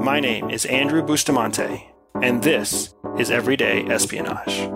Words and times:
My 0.00 0.20
name 0.20 0.48
is 0.48 0.64
Andrew 0.64 1.02
Bustamante, 1.02 1.90
and 2.22 2.42
this 2.42 2.94
is 3.18 3.30
Everyday 3.30 3.84
Espionage. 3.86 4.68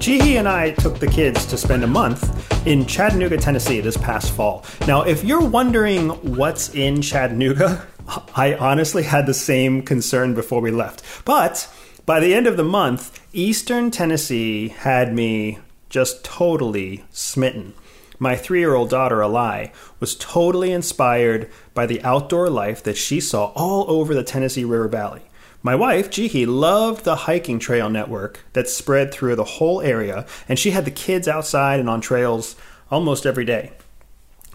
Jihi 0.00 0.38
and 0.38 0.48
I 0.48 0.72
took 0.72 0.98
the 0.98 1.06
kids 1.06 1.46
to 1.46 1.56
spend 1.56 1.84
a 1.84 1.86
month 1.86 2.37
in 2.68 2.84
Chattanooga, 2.84 3.38
Tennessee 3.38 3.80
this 3.80 3.96
past 3.96 4.30
fall. 4.30 4.62
Now, 4.86 5.00
if 5.00 5.24
you're 5.24 5.40
wondering 5.40 6.10
what's 6.36 6.74
in 6.74 7.00
Chattanooga, 7.00 7.86
I 8.36 8.56
honestly 8.56 9.04
had 9.04 9.24
the 9.24 9.32
same 9.32 9.80
concern 9.80 10.34
before 10.34 10.60
we 10.60 10.70
left. 10.70 11.02
But 11.24 11.66
by 12.04 12.20
the 12.20 12.34
end 12.34 12.46
of 12.46 12.58
the 12.58 12.64
month, 12.64 13.26
Eastern 13.32 13.90
Tennessee 13.90 14.68
had 14.68 15.14
me 15.14 15.60
just 15.88 16.22
totally 16.22 17.04
smitten. 17.10 17.72
My 18.18 18.36
three 18.36 18.58
year 18.58 18.74
old 18.74 18.90
daughter, 18.90 19.16
Alai, 19.16 19.72
was 19.98 20.14
totally 20.14 20.70
inspired 20.70 21.50
by 21.72 21.86
the 21.86 22.02
outdoor 22.02 22.50
life 22.50 22.82
that 22.82 22.98
she 22.98 23.18
saw 23.18 23.46
all 23.54 23.90
over 23.90 24.12
the 24.12 24.22
Tennessee 24.22 24.64
River 24.64 24.88
Valley. 24.88 25.22
My 25.60 25.74
wife, 25.74 26.08
Jihi, 26.08 26.46
loved 26.46 27.04
the 27.04 27.16
hiking 27.16 27.58
trail 27.58 27.90
network 27.90 28.44
that 28.52 28.68
spread 28.68 29.12
through 29.12 29.34
the 29.34 29.44
whole 29.44 29.80
area, 29.80 30.24
and 30.48 30.56
she 30.56 30.70
had 30.70 30.84
the 30.84 30.90
kids 30.92 31.26
outside 31.26 31.80
and 31.80 31.90
on 31.90 32.00
trails 32.00 32.54
almost 32.90 33.26
every 33.26 33.44
day. 33.44 33.72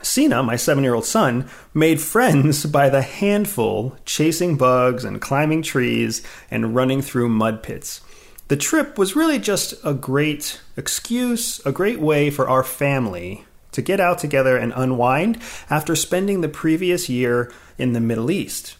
Sina, 0.01 0.43
my 0.43 0.57
seven 0.57 0.83
year 0.83 0.93
old 0.93 1.05
son, 1.05 1.49
made 1.73 2.01
friends 2.01 2.65
by 2.65 2.89
the 2.89 3.01
handful, 3.01 3.95
chasing 4.05 4.57
bugs 4.57 5.05
and 5.05 5.21
climbing 5.21 5.61
trees 5.61 6.21
and 6.51 6.75
running 6.75 7.01
through 7.01 7.29
mud 7.29 7.63
pits. 7.63 8.01
The 8.49 8.57
trip 8.57 8.97
was 8.97 9.15
really 9.15 9.39
just 9.39 9.73
a 9.83 9.93
great 9.93 10.61
excuse, 10.75 11.65
a 11.65 11.71
great 11.71 11.99
way 11.99 12.29
for 12.29 12.49
our 12.49 12.63
family 12.63 13.45
to 13.71 13.81
get 13.81 13.99
out 13.99 14.19
together 14.19 14.57
and 14.57 14.73
unwind 14.75 15.41
after 15.69 15.95
spending 15.95 16.41
the 16.41 16.49
previous 16.49 17.09
year 17.09 17.51
in 17.77 17.93
the 17.93 18.01
Middle 18.01 18.29
East. 18.29 18.75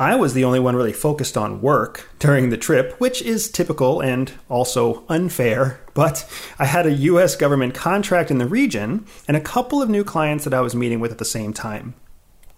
I 0.00 0.14
was 0.14 0.32
the 0.32 0.44
only 0.44 0.60
one 0.60 0.76
really 0.76 0.92
focused 0.92 1.36
on 1.36 1.60
work 1.60 2.08
during 2.20 2.50
the 2.50 2.56
trip, 2.56 2.94
which 3.00 3.20
is 3.20 3.50
typical 3.50 4.00
and 4.00 4.30
also 4.48 5.02
unfair, 5.08 5.80
but 5.92 6.24
I 6.56 6.66
had 6.66 6.86
a 6.86 6.92
US 6.92 7.34
government 7.34 7.74
contract 7.74 8.30
in 8.30 8.38
the 8.38 8.46
region 8.46 9.06
and 9.26 9.36
a 9.36 9.40
couple 9.40 9.82
of 9.82 9.88
new 9.88 10.04
clients 10.04 10.44
that 10.44 10.54
I 10.54 10.60
was 10.60 10.76
meeting 10.76 11.00
with 11.00 11.10
at 11.10 11.18
the 11.18 11.24
same 11.24 11.52
time. 11.52 11.94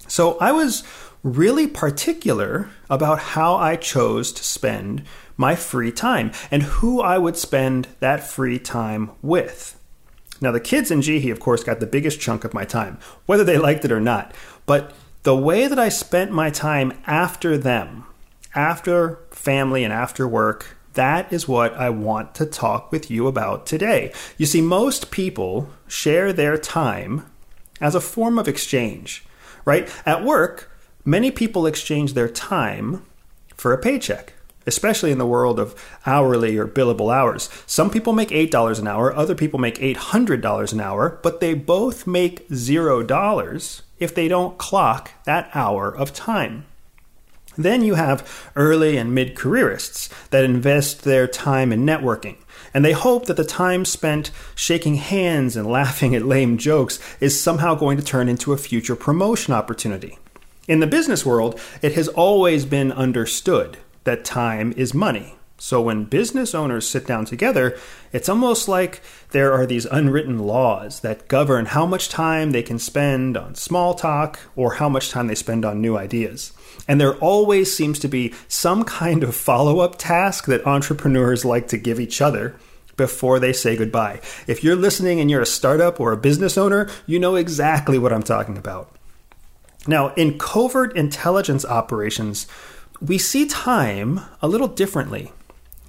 So 0.06 0.36
I 0.38 0.52
was 0.52 0.82
really 1.22 1.66
particular 1.66 2.68
about 2.90 3.18
how 3.18 3.54
I 3.54 3.76
chose 3.76 4.32
to 4.32 4.44
spend 4.44 5.04
my 5.38 5.54
free 5.54 5.92
time 5.92 6.32
and 6.50 6.62
who 6.62 7.00
I 7.00 7.16
would 7.16 7.38
spend 7.38 7.88
that 8.00 8.22
free 8.22 8.58
time 8.58 9.12
with. 9.22 9.80
Now, 10.42 10.52
the 10.52 10.60
kids 10.60 10.90
in 10.90 11.00
Jihi, 11.00 11.30
of 11.32 11.40
course, 11.40 11.64
got 11.64 11.80
the 11.80 11.86
biggest 11.86 12.20
chunk 12.20 12.44
of 12.44 12.54
my 12.54 12.64
time, 12.64 12.98
whether 13.26 13.44
they 13.44 13.58
liked 13.58 13.84
it 13.84 13.92
or 13.92 14.00
not. 14.00 14.34
But 14.66 14.94
the 15.22 15.36
way 15.36 15.66
that 15.66 15.78
I 15.78 15.90
spent 15.90 16.32
my 16.32 16.50
time 16.50 16.98
after 17.06 17.58
them, 17.58 18.06
after 18.54 19.18
family 19.30 19.84
and 19.84 19.92
after 19.92 20.26
work, 20.26 20.76
that 20.94 21.32
is 21.32 21.46
what 21.46 21.74
I 21.74 21.90
want 21.90 22.34
to 22.36 22.46
talk 22.46 22.90
with 22.90 23.10
you 23.10 23.26
about 23.26 23.66
today. 23.66 24.12
You 24.38 24.46
see, 24.46 24.60
most 24.60 25.10
people 25.10 25.70
share 25.86 26.32
their 26.32 26.56
time 26.56 27.26
as 27.80 27.94
a 27.94 28.00
form 28.00 28.38
of 28.38 28.48
exchange, 28.48 29.24
right? 29.64 29.92
At 30.04 30.24
work, 30.24 30.70
many 31.04 31.30
people 31.30 31.66
exchange 31.66 32.14
their 32.14 32.28
time 32.28 33.04
for 33.54 33.72
a 33.72 33.78
paycheck, 33.78 34.32
especially 34.66 35.12
in 35.12 35.18
the 35.18 35.26
world 35.26 35.60
of 35.60 35.74
hourly 36.06 36.56
or 36.56 36.66
billable 36.66 37.14
hours. 37.14 37.50
Some 37.66 37.90
people 37.90 38.12
make 38.12 38.30
$8 38.30 38.78
an 38.78 38.88
hour, 38.88 39.14
other 39.14 39.34
people 39.34 39.60
make 39.60 39.76
$800 39.76 40.72
an 40.72 40.80
hour, 40.80 41.20
but 41.22 41.40
they 41.40 41.54
both 41.54 42.06
make 42.06 42.48
$0 42.48 43.82
if 44.00 44.14
they 44.14 44.26
don't 44.26 44.58
clock 44.58 45.12
that 45.24 45.50
hour 45.54 45.94
of 45.94 46.12
time. 46.12 46.64
Then 47.56 47.82
you 47.82 47.94
have 47.94 48.50
early 48.56 48.96
and 48.96 49.14
mid 49.14 49.34
careerists 49.34 50.08
that 50.30 50.44
invest 50.44 51.02
their 51.02 51.26
time 51.26 51.72
in 51.72 51.84
networking, 51.84 52.36
and 52.72 52.84
they 52.84 52.92
hope 52.92 53.26
that 53.26 53.36
the 53.36 53.44
time 53.44 53.84
spent 53.84 54.30
shaking 54.54 54.94
hands 54.94 55.56
and 55.56 55.66
laughing 55.66 56.14
at 56.14 56.24
lame 56.24 56.58
jokes 56.58 56.98
is 57.20 57.40
somehow 57.40 57.74
going 57.74 57.98
to 57.98 58.04
turn 58.04 58.28
into 58.28 58.52
a 58.52 58.58
future 58.58 58.96
promotion 58.96 59.52
opportunity. 59.52 60.18
In 60.68 60.80
the 60.80 60.86
business 60.86 61.26
world, 61.26 61.60
it 61.82 61.94
has 61.94 62.08
always 62.08 62.64
been 62.64 62.92
understood 62.92 63.78
that 64.04 64.24
time 64.24 64.72
is 64.76 64.94
money. 64.94 65.34
So 65.60 65.82
when 65.82 66.04
business 66.04 66.54
owners 66.54 66.88
sit 66.88 67.06
down 67.06 67.26
together, 67.26 67.78
it's 68.14 68.30
almost 68.30 68.66
like 68.66 69.02
there 69.32 69.52
are 69.52 69.66
these 69.66 69.84
unwritten 69.84 70.38
laws 70.38 71.00
that 71.00 71.28
govern 71.28 71.66
how 71.66 71.84
much 71.84 72.08
time 72.08 72.52
they 72.52 72.62
can 72.62 72.78
spend 72.78 73.36
on 73.36 73.54
small 73.54 73.92
talk 73.92 74.40
or 74.56 74.74
how 74.74 74.88
much 74.88 75.10
time 75.10 75.26
they 75.26 75.34
spend 75.34 75.66
on 75.66 75.82
new 75.82 75.98
ideas. 75.98 76.54
And 76.88 76.98
there 76.98 77.14
always 77.16 77.76
seems 77.76 77.98
to 77.98 78.08
be 78.08 78.32
some 78.48 78.84
kind 78.84 79.22
of 79.22 79.36
follow 79.36 79.80
up 79.80 79.96
task 79.98 80.46
that 80.46 80.66
entrepreneurs 80.66 81.44
like 81.44 81.68
to 81.68 81.76
give 81.76 82.00
each 82.00 82.22
other 82.22 82.56
before 82.96 83.38
they 83.38 83.52
say 83.52 83.76
goodbye. 83.76 84.22
If 84.46 84.64
you're 84.64 84.76
listening 84.76 85.20
and 85.20 85.30
you're 85.30 85.42
a 85.42 85.46
startup 85.46 86.00
or 86.00 86.12
a 86.12 86.16
business 86.16 86.56
owner, 86.56 86.88
you 87.06 87.18
know 87.18 87.36
exactly 87.36 87.98
what 87.98 88.14
I'm 88.14 88.22
talking 88.22 88.56
about. 88.56 88.96
Now, 89.86 90.14
in 90.14 90.38
covert 90.38 90.96
intelligence 90.96 91.66
operations, 91.66 92.46
we 92.98 93.18
see 93.18 93.44
time 93.44 94.20
a 94.40 94.48
little 94.48 94.68
differently. 94.68 95.32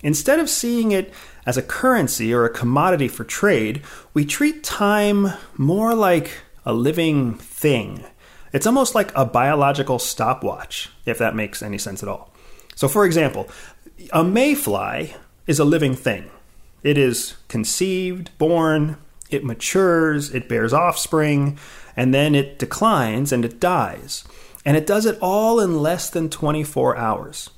Instead 0.04 0.40
of 0.40 0.50
seeing 0.50 0.92
it 0.92 1.14
as 1.46 1.58
a 1.58 1.62
currency 1.62 2.34
or 2.34 2.46
a 2.46 2.50
commodity 2.50 3.08
for 3.08 3.24
trade, 3.24 3.82
we 4.14 4.26
treat 4.26 4.64
time 4.64 5.28
more 5.58 5.94
like 5.94 6.32
a 6.66 6.74
living 6.74 7.36
thing. 7.36 8.04
It's 8.54 8.68
almost 8.68 8.96
like 8.96 9.12
a 9.16 9.26
biological 9.26 10.00
stopwatch, 10.00 10.90
if 11.06 11.18
that 11.18 11.36
makes 11.36 11.64
any 11.64 11.78
sense 11.78 12.04
at 12.04 12.10
all. 12.10 12.34
So, 12.76 12.88
for 12.88 13.06
example, 13.06 13.50
a 14.12 14.24
mayfly 14.24 15.16
is 15.48 15.60
a 15.60 15.66
living 15.66 15.96
thing. 15.96 16.30
It 16.84 16.98
is 16.98 17.36
conceived, 17.48 18.36
born, 18.38 18.98
it 19.30 19.46
matures, 19.46 20.34
it 20.34 20.50
bears 20.50 20.74
offspring, 20.74 21.58
and 21.96 22.14
then 22.14 22.36
it 22.36 22.60
declines 22.60 23.32
and 23.32 23.46
it 23.46 23.60
dies. 23.60 24.24
And 24.66 24.78
it 24.78 24.86
does 24.86 25.06
it 25.06 25.18
all 25.22 25.60
in 25.60 25.82
less 25.82 26.10
than 26.10 26.30
24 26.30 26.98
hours. 26.98 27.50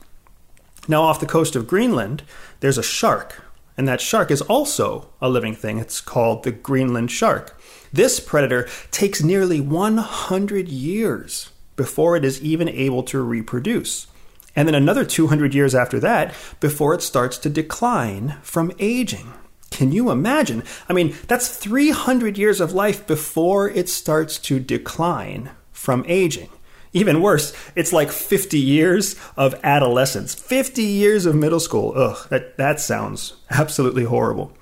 Now, 0.88 1.04
off 1.04 1.20
the 1.20 1.26
coast 1.26 1.56
of 1.56 1.68
Greenland, 1.68 2.24
there's 2.60 2.78
a 2.78 2.84
shark, 2.84 3.44
and 3.78 3.88
that 3.88 4.02
shark 4.02 4.30
is 4.30 4.42
also 4.42 5.10
a 5.22 5.30
living 5.30 5.56
thing. 5.56 5.78
It's 5.80 6.02
called 6.02 6.44
the 6.44 6.52
Greenland 6.52 7.10
shark. 7.10 7.60
This 7.92 8.20
predator 8.20 8.68
takes 8.92 9.24
nearly 9.24 9.62
100 9.62 10.68
years 10.68 11.52
before 11.76 12.16
it 12.16 12.26
is 12.26 12.42
even 12.42 12.68
able 12.68 13.04
to 13.04 13.22
reproduce. 13.22 14.08
And 14.56 14.68
then 14.68 14.76
another 14.76 15.06
200 15.06 15.56
years 15.56 15.74
after 15.74 16.00
that 16.02 16.36
before 16.60 16.94
it 16.94 17.02
starts 17.02 17.38
to 17.40 17.50
decline 17.50 18.38
from 18.44 18.72
aging. 18.78 19.34
Can 19.72 19.92
you 19.92 20.12
imagine? 20.12 20.64
I 20.88 20.94
mean, 20.94 21.16
that's 21.28 21.56
300 21.58 22.38
years 22.38 22.62
of 22.62 22.74
life 22.74 23.08
before 23.08 23.70
it 23.70 23.90
starts 23.90 24.38
to 24.40 24.60
decline 24.60 25.50
from 25.72 26.06
aging. 26.08 26.50
Even 26.94 27.22
worse, 27.22 27.54
it's 27.76 27.92
like 27.92 28.12
50 28.12 28.60
years 28.60 29.16
of 29.36 29.60
adolescence, 29.64 30.36
50 30.36 30.84
years 30.84 31.26
of 31.26 31.36
middle 31.36 31.60
school. 31.60 31.94
Ugh, 31.96 32.28
that, 32.30 32.56
that 32.58 32.80
sounds 32.80 33.34
absolutely 33.50 34.04
horrible. 34.04 34.56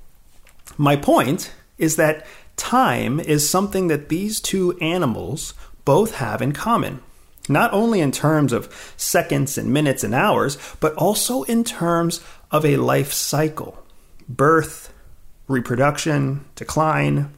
My 0.77 0.95
point 0.95 1.51
is 1.77 1.97
that 1.97 2.25
time 2.55 3.19
is 3.19 3.49
something 3.49 3.87
that 3.87 4.09
these 4.09 4.39
two 4.39 4.77
animals 4.79 5.53
both 5.83 6.15
have 6.15 6.41
in 6.41 6.53
common. 6.53 7.01
Not 7.49 7.73
only 7.73 7.99
in 7.99 8.11
terms 8.11 8.53
of 8.53 8.93
seconds 8.95 9.57
and 9.57 9.73
minutes 9.73 10.03
and 10.03 10.13
hours, 10.13 10.57
but 10.79 10.93
also 10.95 11.43
in 11.43 11.63
terms 11.63 12.21
of 12.49 12.65
a 12.65 12.77
life 12.77 13.11
cycle 13.11 13.77
birth, 14.29 14.93
reproduction, 15.47 16.45
decline. 16.55 17.33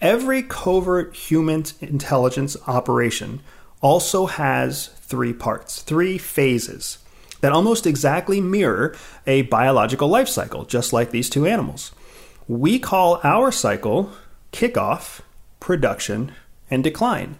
Every 0.00 0.42
covert 0.42 1.16
human 1.16 1.64
intelligence 1.80 2.56
operation 2.68 3.40
also 3.82 4.26
has 4.26 4.86
three 4.86 5.34
parts, 5.34 5.82
three 5.82 6.16
phases 6.16 6.98
that 7.42 7.52
almost 7.52 7.86
exactly 7.86 8.40
mirror 8.40 8.96
a 9.26 9.42
biological 9.42 10.08
life 10.08 10.28
cycle, 10.28 10.64
just 10.64 10.92
like 10.92 11.10
these 11.10 11.28
two 11.28 11.46
animals. 11.46 11.92
We 12.48 12.78
call 12.78 13.20
our 13.22 13.52
cycle 13.52 14.10
kickoff, 14.52 15.20
production, 15.60 16.32
and 16.70 16.82
decline. 16.82 17.38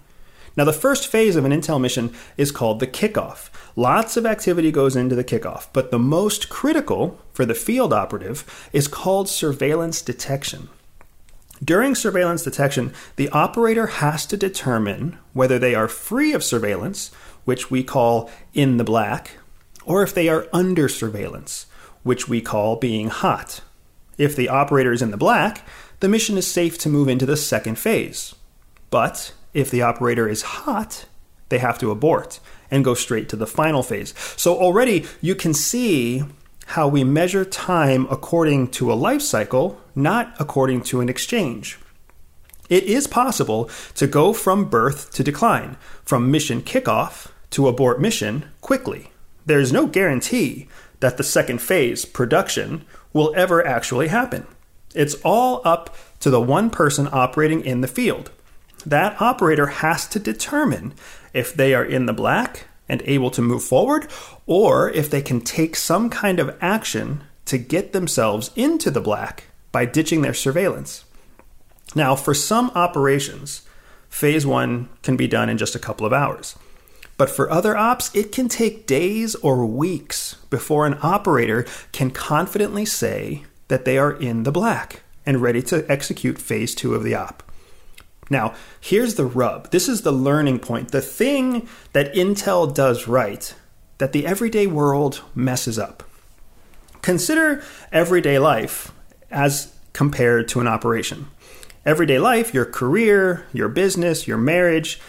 Now, 0.54 0.64
the 0.64 0.72
first 0.72 1.08
phase 1.08 1.36
of 1.36 1.46
an 1.46 1.52
intel 1.52 1.80
mission 1.80 2.12
is 2.36 2.52
called 2.52 2.80
the 2.80 2.86
kickoff. 2.86 3.48
Lots 3.74 4.18
of 4.18 4.26
activity 4.26 4.70
goes 4.70 4.96
into 4.96 5.14
the 5.14 5.24
kickoff, 5.24 5.68
but 5.72 5.90
the 5.90 5.98
most 5.98 6.50
critical 6.50 7.18
for 7.32 7.46
the 7.46 7.54
field 7.54 7.92
operative 7.92 8.68
is 8.72 8.86
called 8.86 9.30
surveillance 9.30 10.02
detection. 10.02 10.68
During 11.62 11.94
surveillance 11.94 12.42
detection, 12.42 12.92
the 13.16 13.28
operator 13.28 13.86
has 13.86 14.26
to 14.26 14.36
determine 14.36 15.18
whether 15.32 15.58
they 15.58 15.74
are 15.74 15.86
free 15.86 16.32
of 16.32 16.42
surveillance, 16.42 17.12
which 17.44 17.70
we 17.70 17.84
call 17.84 18.30
in 18.52 18.78
the 18.78 18.84
black, 18.84 19.32
or 19.84 20.02
if 20.02 20.12
they 20.12 20.28
are 20.28 20.48
under 20.52 20.88
surveillance, 20.88 21.66
which 22.02 22.28
we 22.28 22.40
call 22.40 22.76
being 22.76 23.08
hot. 23.08 23.60
If 24.18 24.34
the 24.34 24.48
operator 24.48 24.92
is 24.92 25.02
in 25.02 25.12
the 25.12 25.16
black, 25.16 25.66
the 26.00 26.08
mission 26.08 26.36
is 26.36 26.46
safe 26.46 26.78
to 26.78 26.88
move 26.88 27.08
into 27.08 27.26
the 27.26 27.36
second 27.36 27.78
phase. 27.78 28.34
But 28.90 29.32
if 29.54 29.70
the 29.70 29.82
operator 29.82 30.28
is 30.28 30.42
hot, 30.42 31.06
they 31.48 31.58
have 31.58 31.78
to 31.78 31.90
abort 31.90 32.40
and 32.70 32.84
go 32.84 32.94
straight 32.94 33.28
to 33.28 33.36
the 33.36 33.46
final 33.46 33.82
phase. 33.82 34.14
So 34.36 34.56
already 34.56 35.06
you 35.20 35.34
can 35.34 35.54
see 35.54 36.24
how 36.66 36.88
we 36.88 37.04
measure 37.04 37.44
time 37.44 38.06
according 38.10 38.68
to 38.68 38.92
a 38.92 38.94
life 38.94 39.22
cycle, 39.22 39.80
not 39.94 40.34
according 40.38 40.82
to 40.82 41.00
an 41.00 41.08
exchange. 41.08 41.78
It 42.68 42.84
is 42.84 43.06
possible 43.06 43.68
to 43.96 44.06
go 44.06 44.32
from 44.32 44.70
birth 44.70 45.12
to 45.14 45.22
decline, 45.22 45.76
from 46.04 46.30
mission 46.30 46.62
kickoff 46.62 47.30
to 47.50 47.68
abort 47.68 48.00
mission 48.00 48.46
quickly. 48.60 49.10
There 49.44 49.60
is 49.60 49.72
no 49.72 49.86
guarantee 49.86 50.68
that 51.00 51.16
the 51.16 51.24
second 51.24 51.60
phase, 51.60 52.04
production, 52.04 52.84
will 53.12 53.34
ever 53.36 53.66
actually 53.66 54.08
happen. 54.08 54.46
It's 54.94 55.16
all 55.24 55.60
up 55.64 55.94
to 56.20 56.30
the 56.30 56.40
one 56.40 56.70
person 56.70 57.08
operating 57.12 57.64
in 57.64 57.80
the 57.80 57.88
field. 57.88 58.30
That 58.86 59.20
operator 59.20 59.66
has 59.66 60.06
to 60.08 60.18
determine 60.18 60.94
if 61.32 61.54
they 61.54 61.74
are 61.74 61.84
in 61.84 62.06
the 62.06 62.12
black 62.12 62.66
and 62.88 63.02
able 63.04 63.30
to 63.30 63.42
move 63.42 63.62
forward, 63.62 64.08
or 64.46 64.90
if 64.90 65.10
they 65.10 65.22
can 65.22 65.40
take 65.40 65.76
some 65.76 66.10
kind 66.10 66.38
of 66.38 66.56
action 66.60 67.22
to 67.44 67.58
get 67.58 67.92
themselves 67.92 68.50
into 68.56 68.90
the 68.90 69.00
black 69.00 69.44
by 69.70 69.84
ditching 69.84 70.22
their 70.22 70.34
surveillance. 70.34 71.04
Now, 71.94 72.14
for 72.14 72.34
some 72.34 72.70
operations, 72.74 73.62
phase 74.08 74.46
one 74.46 74.88
can 75.02 75.16
be 75.16 75.26
done 75.26 75.48
in 75.48 75.58
just 75.58 75.74
a 75.74 75.80
couple 75.80 76.06
of 76.06 76.12
hours. 76.12 76.56
But 77.16 77.30
for 77.30 77.50
other 77.50 77.76
ops, 77.76 78.14
it 78.14 78.32
can 78.32 78.48
take 78.48 78.86
days 78.86 79.34
or 79.36 79.66
weeks 79.66 80.36
before 80.50 80.86
an 80.86 80.98
operator 81.02 81.66
can 81.92 82.10
confidently 82.10 82.84
say 82.84 83.44
that 83.68 83.84
they 83.84 83.98
are 83.98 84.12
in 84.12 84.42
the 84.42 84.52
black 84.52 85.02
and 85.24 85.40
ready 85.40 85.62
to 85.62 85.90
execute 85.90 86.38
phase 86.38 86.74
two 86.74 86.94
of 86.94 87.04
the 87.04 87.14
op. 87.14 87.42
Now, 88.30 88.54
here's 88.80 89.16
the 89.16 89.26
rub. 89.26 89.70
This 89.70 89.88
is 89.88 90.02
the 90.02 90.12
learning 90.12 90.60
point. 90.60 90.90
The 90.90 91.02
thing 91.02 91.68
that 91.92 92.14
Intel 92.14 92.72
does 92.72 93.08
right 93.08 93.54
that 93.98 94.12
the 94.12 94.26
everyday 94.26 94.66
world 94.66 95.22
messes 95.34 95.78
up. 95.78 96.02
Consider 97.02 97.62
everyday 97.90 98.38
life 98.38 98.92
as 99.30 99.74
compared 99.92 100.48
to 100.48 100.60
an 100.60 100.68
operation. 100.68 101.26
Everyday 101.84 102.18
life, 102.18 102.54
your 102.54 102.64
career, 102.64 103.46
your 103.52 103.68
business, 103.68 104.26
your 104.26 104.38
marriage, 104.38 105.00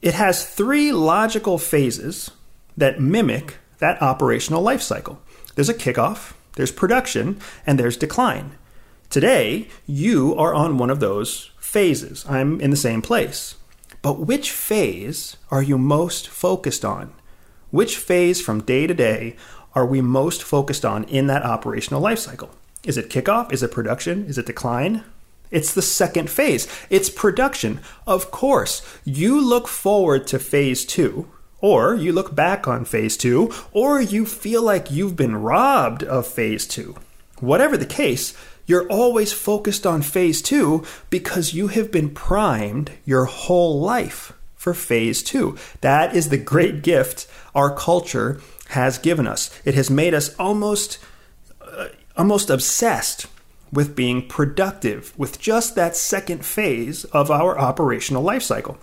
it 0.00 0.14
has 0.14 0.48
three 0.48 0.92
logical 0.92 1.58
phases 1.58 2.30
that 2.76 3.00
mimic 3.00 3.58
that 3.78 4.00
operational 4.00 4.62
life 4.62 4.82
cycle. 4.82 5.20
There's 5.54 5.68
a 5.68 5.74
kickoff, 5.74 6.34
there's 6.56 6.72
production, 6.72 7.40
and 7.66 7.78
there's 7.78 7.96
decline. 7.96 8.52
Today, 9.10 9.68
you 9.86 10.34
are 10.36 10.54
on 10.54 10.78
one 10.78 10.90
of 10.90 11.00
those 11.00 11.51
phases. 11.72 12.26
I'm 12.28 12.60
in 12.60 12.70
the 12.70 12.76
same 12.76 13.00
place. 13.00 13.54
But 14.02 14.20
which 14.20 14.50
phase 14.50 15.38
are 15.50 15.62
you 15.62 15.78
most 15.78 16.28
focused 16.28 16.84
on? 16.84 17.14
Which 17.70 17.96
phase 17.96 18.42
from 18.42 18.60
day 18.60 18.86
to 18.86 18.92
day 18.92 19.36
are 19.74 19.86
we 19.86 20.02
most 20.02 20.42
focused 20.42 20.84
on 20.84 21.04
in 21.04 21.28
that 21.28 21.46
operational 21.46 22.02
life 22.02 22.18
cycle? 22.18 22.50
Is 22.84 22.98
it 22.98 23.08
kickoff? 23.08 23.50
Is 23.54 23.62
it 23.62 23.72
production? 23.72 24.26
Is 24.26 24.36
it 24.36 24.44
decline? 24.44 25.02
It's 25.50 25.72
the 25.72 25.80
second 25.80 26.28
phase. 26.28 26.68
It's 26.90 27.08
production. 27.08 27.80
Of 28.06 28.30
course, 28.30 28.82
you 29.02 29.40
look 29.40 29.66
forward 29.66 30.26
to 30.26 30.38
phase 30.38 30.84
two, 30.84 31.26
or 31.62 31.94
you 31.94 32.12
look 32.12 32.34
back 32.34 32.68
on 32.68 32.84
phase 32.84 33.16
two, 33.16 33.50
or 33.72 33.98
you 33.98 34.26
feel 34.26 34.62
like 34.62 34.90
you've 34.90 35.16
been 35.16 35.36
robbed 35.36 36.02
of 36.02 36.26
phase 36.26 36.66
two. 36.66 36.96
Whatever 37.40 37.78
the 37.78 37.86
case, 37.86 38.36
you're 38.72 38.88
always 38.88 39.34
focused 39.34 39.86
on 39.86 40.00
phase 40.00 40.40
two 40.40 40.82
because 41.10 41.52
you 41.52 41.68
have 41.68 41.92
been 41.92 42.08
primed 42.08 42.90
your 43.04 43.26
whole 43.26 43.78
life 43.78 44.32
for 44.54 44.72
phase 44.72 45.22
two. 45.22 45.58
That 45.82 46.16
is 46.16 46.30
the 46.30 46.38
great 46.38 46.82
gift 46.82 47.26
our 47.54 47.76
culture 47.76 48.40
has 48.68 48.96
given 48.96 49.26
us. 49.26 49.50
It 49.66 49.74
has 49.74 49.90
made 49.90 50.14
us 50.14 50.34
almost, 50.38 50.98
uh, 51.60 51.88
almost 52.16 52.48
obsessed 52.48 53.26
with 53.70 53.94
being 53.94 54.26
productive 54.26 55.12
with 55.18 55.38
just 55.38 55.74
that 55.74 55.94
second 55.94 56.42
phase 56.42 57.04
of 57.04 57.30
our 57.30 57.58
operational 57.58 58.22
life 58.22 58.42
cycle. 58.42 58.78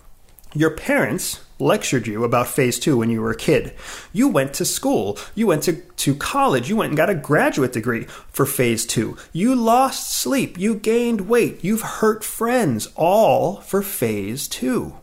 Your 0.54 0.70
parents 0.70 1.40
lectured 1.60 2.08
you 2.08 2.24
about 2.24 2.48
phase 2.48 2.80
two 2.80 2.98
when 2.98 3.10
you 3.10 3.22
were 3.22 3.32
a 3.32 3.36
kid. 3.36 3.74
You 4.14 4.28
went 4.28 4.54
to 4.56 4.66
school. 4.66 5.18
You 5.36 5.48
went 5.48 5.64
to, 5.64 5.74
to 5.74 6.16
college. 6.16 6.70
You 6.70 6.78
went 6.78 6.90
and 6.92 6.98
got 6.98 7.10
a 7.10 7.16
graduate 7.16 7.74
degree 7.74 8.06
for 8.30 8.46
phase 8.46 8.86
two. 8.86 9.18
You 9.34 9.56
lost 9.56 10.12
sleep. 10.12 10.58
You 10.58 10.76
gained 10.76 11.22
weight. 11.22 11.64
You've 11.64 11.82
hurt 11.82 12.24
friends, 12.24 12.88
all 12.96 13.58
for 13.62 13.82
phase 13.82 14.48
two. 14.48 14.96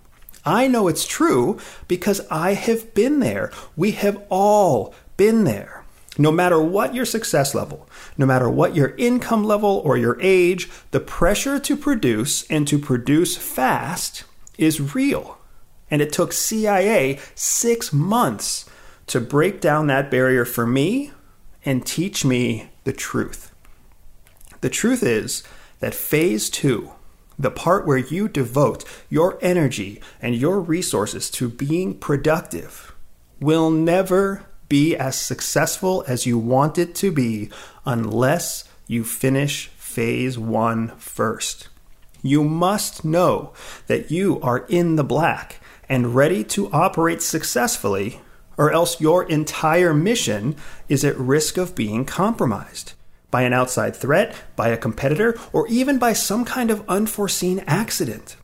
I 0.45 0.69
know 0.69 0.89
it's 0.89 1.07
true 1.07 1.59
because 1.89 2.21
I 2.31 2.55
have 2.55 2.95
been 2.95 3.19
there. 3.21 3.51
We 3.77 3.93
have 3.93 4.23
all 4.31 4.95
been 5.17 5.45
there. 5.45 5.83
No 6.19 6.33
matter 6.33 6.59
what 6.61 6.95
your 6.95 7.05
success 7.05 7.55
level, 7.55 7.87
no 8.17 8.25
matter 8.25 8.49
what 8.49 8.75
your 8.75 8.95
income 8.97 9.45
level 9.45 9.83
or 9.85 9.99
your 9.99 10.17
age, 10.21 10.71
the 10.91 11.01
pressure 11.01 11.59
to 11.59 11.77
produce 11.77 12.49
and 12.49 12.67
to 12.69 12.79
produce 12.79 13.37
fast 13.37 14.25
is 14.57 14.95
real. 14.95 15.37
And 15.91 16.03
it 16.03 16.13
took 16.13 16.33
CIA 16.33 17.21
six 17.35 17.93
months 17.93 18.69
to 19.07 19.21
break 19.21 19.61
down 19.61 19.87
that 19.87 20.11
barrier 20.11 20.45
for 20.45 20.67
me 20.67 21.13
and 21.65 21.87
teach 21.87 22.25
me 22.25 22.71
the 22.85 22.93
truth. 22.93 23.53
The 24.61 24.71
truth 24.71 25.03
is 25.03 25.43
that 25.81 25.95
phase 25.95 26.51
two, 26.51 26.93
the 27.39 27.51
part 27.51 27.87
where 27.87 27.99
you 27.99 28.29
devote 28.29 28.85
your 29.09 29.39
energy 29.43 30.01
and 30.21 30.35
your 30.35 30.61
resources 30.61 31.31
to 31.33 31.49
being 31.49 31.99
productive, 31.99 32.95
will 33.41 33.71
never 33.71 34.47
be 34.69 34.97
as 34.97 35.17
successful 35.17 36.03
as 36.09 36.27
you 36.27 36.39
want 36.39 36.79
it 36.79 36.95
to 36.97 37.13
be 37.13 37.51
unless 37.85 38.65
you 38.87 39.05
finish 39.05 39.69
phase 39.77 40.39
one 40.39 40.89
first. 40.97 41.69
You 42.23 42.43
must 42.43 43.05
know 43.05 43.53
that 43.87 44.11
you 44.11 44.41
are 44.41 44.67
in 44.69 44.97
the 44.97 45.05
black 45.05 45.61
and 45.89 46.15
ready 46.15 46.43
to 46.45 46.71
operate 46.73 47.23
successfully, 47.23 48.21
or 48.57 48.73
else 48.73 49.01
your 49.01 49.25
entire 49.25 49.93
mission 49.93 50.57
is 50.89 51.05
at 51.05 51.19
risk 51.19 51.57
of 51.57 51.75
being 51.75 52.05
compromised 52.05 52.95
by 53.31 53.43
an 53.43 53.53
outside 53.53 53.95
threat, 53.95 54.35
by 54.55 54.69
a 54.69 54.77
competitor, 54.77 55.39
or 55.53 55.67
even 55.69 55.99
by 55.99 56.13
some 56.13 56.45
kind 56.45 56.71
of 56.71 56.89
unforeseen 56.89 57.63
accident. 57.67 58.37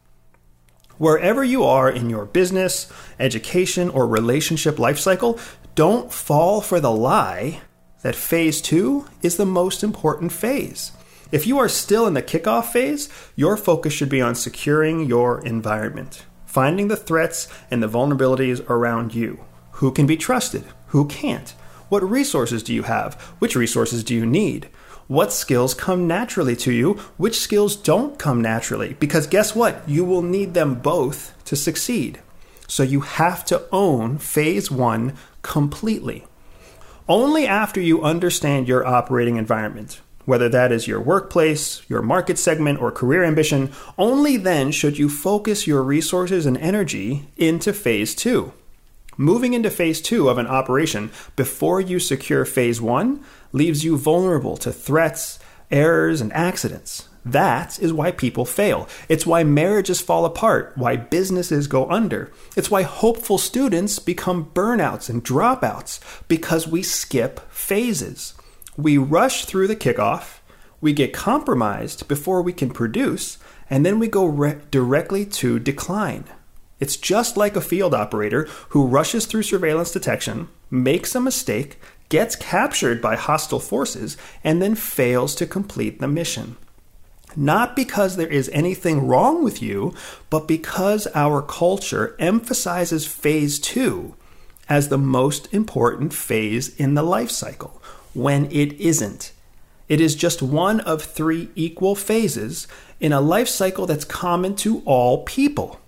Wherever 0.99 1.43
you 1.43 1.65
are 1.65 1.91
in 1.91 2.11
your 2.11 2.27
business, 2.27 2.93
education, 3.19 3.89
or 3.89 4.07
relationship 4.07 4.79
life 4.79 4.99
cycle, 4.99 5.39
don't 5.75 6.13
fall 6.13 6.61
for 6.61 6.79
the 6.79 6.91
lie 6.91 7.61
that 8.03 8.15
phase 8.15 8.61
two 8.61 9.07
is 9.23 9.37
the 9.37 9.47
most 9.47 9.83
important 9.83 10.33
phase. 10.33 10.93
If 11.31 11.47
you 11.47 11.59
are 11.59 11.69
still 11.69 12.07
in 12.07 12.15
the 12.15 12.23
kickoff 12.23 12.67
phase, 12.67 13.09
your 13.35 13.57
focus 13.57 13.93
should 13.95 14.11
be 14.11 14.21
on 14.21 14.35
securing 14.35 15.07
your 15.07 15.43
environment, 15.47 16.27
finding 16.53 16.89
the 16.89 16.97
threats 16.97 17.49
and 17.71 17.83
the 17.83 17.89
vulnerabilities 17.89 18.63
around 18.69 19.15
you. 19.15 19.43
Who 19.81 19.91
can 19.91 20.07
be 20.07 20.19
trusted? 20.19 20.65
Who 20.89 21.07
can't? 21.07 21.49
What 21.89 22.03
resources 22.03 22.63
do 22.63 22.75
you 22.75 22.83
have? 22.83 23.15
Which 23.39 23.57
resources 23.57 24.05
do 24.05 24.15
you 24.15 24.27
need? 24.27 24.69
What 25.09 25.33
skills 25.33 25.73
come 25.73 26.07
naturally 26.07 26.55
to 26.57 26.71
you? 26.71 26.95
Which 27.17 27.41
skills 27.41 27.75
don't 27.75 28.19
come 28.19 28.43
naturally? 28.43 28.95
Because 29.01 29.27
guess 29.27 29.57
what? 29.57 29.83
You 29.89 30.05
will 30.05 30.21
need 30.21 30.53
them 30.53 30.75
both 30.75 31.33
to 31.47 31.57
succeed. 31.57 32.21
So 32.69 32.83
you 32.83 33.01
have 33.01 33.47
to 33.47 33.63
own 33.73 34.19
phase 34.19 34.71
one 34.71 35.15
completely. 35.41 36.27
Only 37.09 37.47
after 37.47 37.81
you 37.81 38.03
understand 38.03 38.69
your 38.69 38.87
operating 38.87 39.37
environment, 39.37 40.03
whether 40.25 40.49
that 40.49 40.73
is 40.73 40.87
your 40.87 41.01
workplace, 41.01 41.83
your 41.89 42.03
market 42.03 42.39
segment, 42.39 42.81
or 42.81 42.91
career 42.91 43.25
ambition, 43.25 43.73
only 43.99 44.37
then 44.37 44.71
should 44.71 44.99
you 44.99 45.09
focus 45.09 45.67
your 45.67 45.83
resources 45.83 46.47
and 46.47 46.57
energy 46.59 47.29
into 47.37 47.73
phase 47.73 48.15
two. 48.15 48.53
Moving 49.17 49.53
into 49.53 49.71
phase 49.71 50.01
two 50.01 50.29
of 50.29 50.39
an 50.39 50.47
operation 50.47 51.11
before 51.37 51.81
you 51.81 51.99
secure 51.99 52.45
phase 52.45 52.81
one 52.81 53.23
leaves 53.53 53.85
you 53.85 53.99
vulnerable 53.99 54.57
to 54.59 54.73
threats, 54.73 55.39
errors, 55.71 56.21
and 56.21 56.33
accidents. 56.33 57.09
That 57.25 57.79
is 57.79 57.93
why 57.93 58.11
people 58.11 58.45
fail. 58.45 58.89
It's 59.09 59.27
why 59.27 59.45
marriages 59.45 60.01
fall 60.01 60.25
apart, 60.25 60.73
why 60.77 60.97
businesses 60.97 61.69
go 61.69 61.89
under. 61.89 62.33
It's 62.57 62.71
why 62.71 62.83
hopeful 62.83 63.39
students 63.39 63.99
become 63.99 64.51
burnouts 64.55 65.09
and 65.09 65.25
dropouts, 65.25 66.01
because 66.27 66.67
we 66.67 66.83
skip 66.83 67.39
phases. 67.53 68.35
We 68.77 68.97
rush 68.99 69.45
through 69.45 69.69
the 69.69 69.77
kickoff, 69.77 70.39
we 70.81 70.93
get 70.93 71.13
compromised 71.13 72.09
before 72.09 72.43
we 72.43 72.53
can 72.53 72.71
produce, 72.71 73.39
And 73.73 73.87
then 73.87 73.99
we 73.99 74.07
go 74.07 74.27
re- 74.27 74.59
directly 74.71 75.25
to 75.25 75.59
decline. 75.59 76.25
It's 76.79 76.99
just 76.99 77.39
like 77.39 77.57
a 77.57 77.63
field 77.63 77.95
operator 77.95 78.47
who 78.71 78.87
rushes 78.87 79.25
through 79.25 79.45
surveillance 79.45 79.91
detection, 79.93 80.49
makes 80.71 81.15
a 81.15 81.21
mistake, 81.21 81.79
gets 82.11 82.37
captured 82.37 83.01
by 83.01 83.17
hostile 83.17 83.61
forces, 83.61 84.19
and 84.45 84.61
then 84.61 84.75
fails 84.75 85.35
to 85.37 85.47
complete 85.47 86.01
the 86.01 86.09
mission. 86.09 86.57
Not 87.35 87.75
because 87.75 88.17
there 88.17 88.29
is 88.29 88.51
anything 88.53 89.07
wrong 89.07 89.43
with 89.43 89.63
you, 89.63 89.95
but 90.29 90.47
because 90.47 91.09
our 91.15 91.41
culture 91.41 92.15
emphasizes 92.19 93.07
phase 93.07 93.59
two 93.59 94.15
as 94.69 94.91
the 94.91 94.99
most 94.99 95.49
important 95.55 96.13
phase 96.13 96.77
in 96.77 96.93
the 96.93 97.03
life 97.03 97.31
cycle, 97.31 97.81
when 98.15 98.47
it 98.51 98.73
isn't. 98.81 99.33
It 99.89 100.01
is 100.01 100.15
just 100.15 100.43
one 100.43 100.81
of 100.81 101.03
three 101.03 101.51
equal 101.55 101.95
phases 101.95 102.67
in 103.01 103.13
a 103.13 103.21
life 103.21 103.49
cycle 103.49 103.87
that's 103.87 104.05
common 104.05 104.57
to 104.57 104.83
all 104.87 105.25
people. 105.25 105.81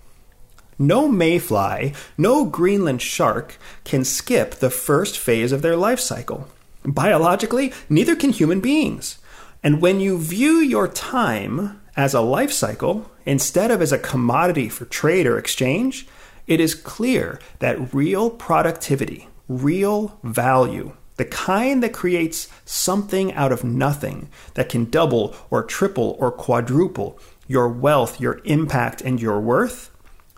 No 0.77 1.07
mayfly, 1.07 1.93
no 2.17 2.45
Greenland 2.45 3.01
shark 3.01 3.57
can 3.85 4.03
skip 4.03 4.55
the 4.55 4.69
first 4.69 5.17
phase 5.17 5.51
of 5.51 5.61
their 5.61 5.77
life 5.77 5.99
cycle. 5.99 6.47
Biologically, 6.83 7.73
neither 7.89 8.15
can 8.15 8.31
human 8.31 8.59
beings. 8.59 9.17
And 9.63 9.81
when 9.81 9.99
you 9.99 10.19
view 10.19 10.57
your 10.57 10.87
time 10.87 11.81
as 11.95 12.13
a 12.13 12.21
life 12.21 12.51
cycle 12.51 13.09
instead 13.25 13.71
of 13.71 13.81
as 13.81 13.91
a 13.91 13.97
commodity 13.97 14.69
for 14.69 14.85
trade 14.85 15.25
or 15.25 15.37
exchange, 15.37 16.07
it 16.45 16.59
is 16.59 16.75
clear 16.75 17.39
that 17.59 17.93
real 17.93 18.29
productivity, 18.29 19.29
real 19.47 20.19
value, 20.23 20.91
the 21.17 21.25
kind 21.25 21.81
that 21.81 21.93
creates 21.93 22.49
something 22.65 23.33
out 23.33 23.51
of 23.51 23.63
nothing 23.63 24.29
that 24.55 24.69
can 24.69 24.85
double 24.85 25.35
or 25.49 25.63
triple 25.63 26.17
or 26.19 26.31
quadruple 26.31 27.19
your 27.47 27.69
wealth, 27.69 28.19
your 28.19 28.41
impact, 28.43 29.01
and 29.01 29.21
your 29.21 29.39
worth, 29.39 29.91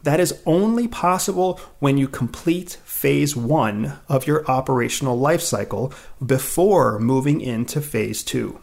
that 0.03 0.19
is 0.19 0.41
only 0.46 0.88
possible 0.88 1.60
when 1.79 1.98
you 1.98 2.07
complete 2.07 2.77
phase 2.84 3.36
one 3.36 3.98
of 4.07 4.27
your 4.27 4.50
operational 4.50 5.17
life 5.17 5.41
cycle 5.41 5.93
before 6.25 7.00
moving 7.00 7.41
into 7.41 7.81
phase 7.81 8.24
two. 8.24 8.60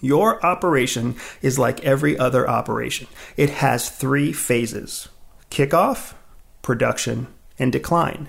Your 0.00 0.44
operation 0.44 1.16
is 1.42 1.58
like 1.58 1.84
every 1.84 2.18
other 2.18 2.48
operation. 2.48 3.06
It 3.36 3.50
has 3.50 3.88
three 3.88 4.32
phases 4.32 5.08
kickoff, 5.50 6.14
production, 6.60 7.28
and 7.58 7.72
decline. 7.72 8.28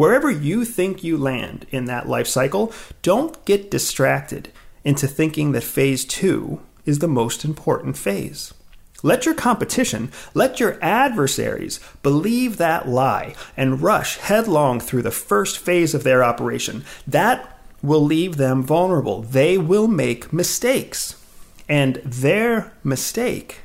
Wherever 0.00 0.30
you 0.30 0.64
think 0.64 1.04
you 1.04 1.18
land 1.18 1.66
in 1.70 1.84
that 1.84 2.08
life 2.08 2.26
cycle, 2.26 2.72
don't 3.02 3.44
get 3.44 3.70
distracted 3.70 4.48
into 4.82 5.06
thinking 5.06 5.52
that 5.52 5.62
phase 5.62 6.06
two 6.06 6.62
is 6.86 7.00
the 7.00 7.06
most 7.06 7.44
important 7.44 7.98
phase. 7.98 8.54
Let 9.02 9.26
your 9.26 9.34
competition, 9.34 10.10
let 10.32 10.58
your 10.58 10.78
adversaries 10.80 11.80
believe 12.02 12.56
that 12.56 12.88
lie 12.88 13.34
and 13.58 13.82
rush 13.82 14.16
headlong 14.16 14.80
through 14.80 15.02
the 15.02 15.10
first 15.10 15.58
phase 15.58 15.92
of 15.92 16.02
their 16.02 16.24
operation. 16.24 16.82
That 17.06 17.60
will 17.82 18.00
leave 18.02 18.38
them 18.38 18.62
vulnerable. 18.62 19.20
They 19.20 19.58
will 19.58 19.86
make 19.86 20.32
mistakes, 20.32 21.22
and 21.68 21.96
their 21.96 22.72
mistake 22.82 23.58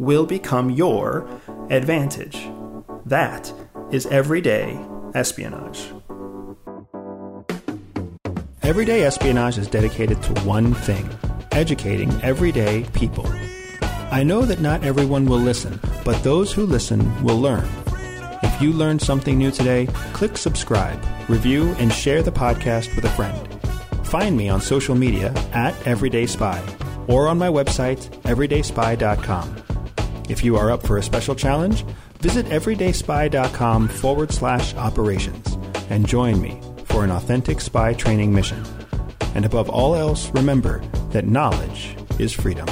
will 0.00 0.26
become 0.26 0.70
your 0.70 1.28
advantage. 1.70 2.48
That 3.06 3.52
is 3.92 4.06
everyday 4.06 4.84
espionage. 5.14 5.92
Everyday 8.62 9.04
espionage 9.04 9.58
is 9.58 9.66
dedicated 9.66 10.22
to 10.22 10.34
one 10.42 10.74
thing 10.74 11.08
educating 11.52 12.12
everyday 12.22 12.84
people. 12.94 13.26
I 14.12 14.22
know 14.22 14.42
that 14.42 14.60
not 14.60 14.84
everyone 14.84 15.26
will 15.26 15.38
listen, 15.38 15.80
but 16.04 16.22
those 16.22 16.52
who 16.52 16.64
listen 16.64 17.00
will 17.24 17.40
learn. 17.40 17.68
If 18.42 18.62
you 18.62 18.72
learned 18.72 19.02
something 19.02 19.36
new 19.36 19.50
today, 19.50 19.88
click 20.12 20.38
subscribe, 20.38 21.04
review, 21.28 21.74
and 21.78 21.92
share 21.92 22.22
the 22.22 22.30
podcast 22.30 22.94
with 22.94 23.04
a 23.04 23.10
friend. 23.10 23.36
Find 24.06 24.36
me 24.36 24.48
on 24.48 24.60
social 24.60 24.94
media 24.94 25.32
at 25.52 25.74
Everyday 25.84 26.26
Spy 26.26 26.62
or 27.08 27.26
on 27.26 27.38
my 27.38 27.48
website, 27.48 28.08
everydayspy.com. 28.22 29.56
If 30.28 30.44
you 30.44 30.56
are 30.56 30.70
up 30.70 30.86
for 30.86 30.98
a 30.98 31.02
special 31.02 31.34
challenge, 31.34 31.84
visit 32.20 32.46
everydayspy.com 32.46 33.88
forward 33.88 34.32
slash 34.32 34.74
operations 34.74 35.56
and 35.90 36.06
join 36.06 36.40
me 36.40 36.60
for 36.84 37.04
an 37.04 37.10
authentic 37.10 37.60
spy 37.60 37.94
training 37.94 38.34
mission. 38.34 38.64
And 39.34 39.44
above 39.44 39.68
all 39.68 39.94
else, 39.94 40.30
remember 40.30 40.80
that 41.10 41.26
knowledge 41.26 41.96
is 42.18 42.32
freedom. 42.32 42.66